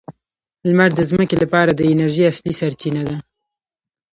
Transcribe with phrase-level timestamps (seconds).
[0.69, 3.17] لمر د ځمکې لپاره د انرژۍ اصلي سرچینه ده.